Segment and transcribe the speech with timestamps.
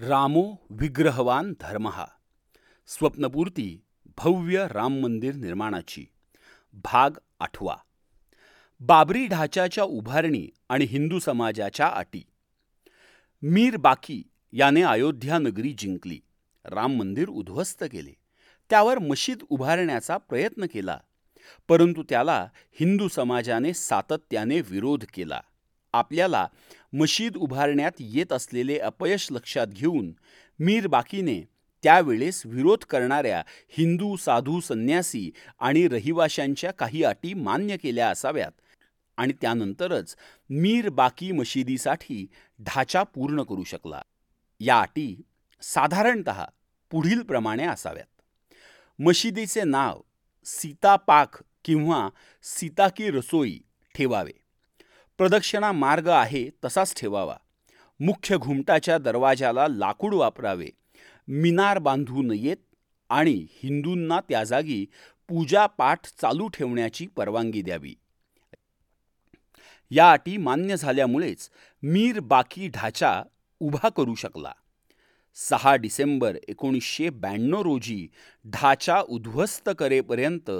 [0.00, 2.06] रामो विग्रहवान धर्महा
[2.86, 3.82] स्वप्नपूर्ती
[4.18, 6.06] भव्य राम मंदिर निर्माणाची।
[6.72, 7.76] भाग आठवा।
[8.80, 12.22] बाबरी ढाच्याच्या उभारणी आणि हिंदू समाजाच्या अटी।
[13.42, 14.22] मीर बाकी
[14.52, 16.20] याने अयोध्या नगरी जिंकली।
[16.64, 18.12] राम मंदिर उद्ध्वस्त केले।
[18.70, 21.00] त्यावर मशीद उभारण्याचा प्रयत्न केला।
[21.68, 22.48] परंतु त्याला
[22.80, 25.40] हिंदू समाजाने सातत्याने विरोध केला।
[25.92, 26.48] आपल्याला
[26.98, 30.12] मशीद उभारण्यात येत असलेले अपयश लक्षात घेऊन
[30.58, 31.48] मीर बाकीने
[31.82, 38.50] त्यावेळेस विरोध करणाऱ्या हिंदू साधू संन्यासी आणि रहिवाशांच्या काही अटी मान्य केल्या असाव्यात
[39.16, 40.16] आणि त्यानंतरच
[40.50, 42.26] मीर बाकी मशिदीसाठी
[42.62, 44.02] ढाचा पूर्ण करू शकला.
[44.60, 45.22] या अटी
[45.62, 46.30] साधारणत
[46.90, 48.22] पुढील प्रमाणे असाव्यात.
[48.98, 50.00] मशिदीचे नाव
[50.44, 51.28] सीता पाक
[51.64, 52.08] किंवा
[52.42, 53.58] सीता की रसोई
[53.94, 54.45] ठेवावे.
[55.18, 57.36] प्रदक्षिणा मार्ग आहे तसाच ठेवावा.
[58.00, 60.68] मुख्य घुमटाच्या दरवाजाला लाकूड वापरावे.
[61.28, 62.56] मिनार बांधू नयेत
[63.08, 64.86] आणि हिंदूंना त्या जागी
[65.28, 67.94] पूजापाठ चालू ठेवण्याची परवानगी द्यावी.
[69.90, 71.50] या अटी मान्य झाल्यामुळेच
[71.82, 73.22] मीर बाकी ढाचा
[73.60, 74.52] उभा करू शकला.
[75.34, 78.08] सहा डिसेंबर एकोणीसशे ब्याण्णव रोजी
[78.46, 80.50] ढाचा उद्ध्वस्त करेपर्यंत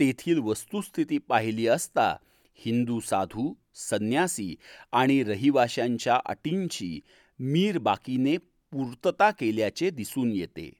[0.00, 2.16] तेथील वस्तुस्थिती पाहिली असता
[2.54, 4.56] हिंदू साधू संन्यासी
[4.92, 7.00] आणि रहिवाशांच्या अटींची
[7.38, 8.36] मीर बाकीने
[8.72, 10.70] पूर्तता केल्याचे दिसून येते.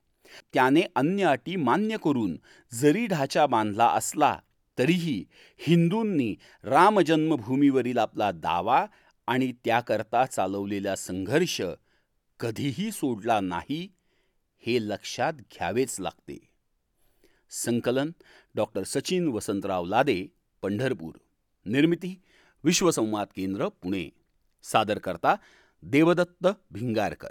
[0.55, 2.37] त्याने अन्य अटी मान्य करून
[2.73, 4.39] जरी ढाचा बांधला असला
[4.79, 5.25] तरीही
[5.59, 8.87] हिंदूंनी रामजन्मभूमीवरील आपला दावा
[9.27, 11.63] आणि त्याकरता चालवलेला संघर्ष
[12.41, 13.95] कधीही सोडला नाही
[14.67, 16.39] हे लक्षात घ्यावेच लागते.
[17.51, 18.11] संकलन
[18.55, 20.27] डॉक्टर सचिन वसंतराव लादे
[20.63, 21.15] पंढरपूर.
[21.67, 22.23] निर्मिती
[22.65, 24.09] विश्वसंवाद केंद्र पुणे.
[24.63, 25.35] सादर करता
[25.83, 27.31] देवदत्त भिंगारकर.